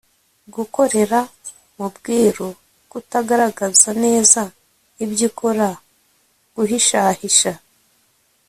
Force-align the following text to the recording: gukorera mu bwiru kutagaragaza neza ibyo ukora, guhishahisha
gukorera 0.55 1.19
mu 1.77 1.87
bwiru 1.95 2.47
kutagaragaza 2.91 3.89
neza 4.03 4.41
ibyo 5.03 5.25
ukora, 5.29 5.67
guhishahisha 6.55 7.53